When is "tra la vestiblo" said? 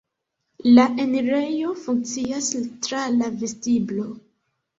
2.89-4.09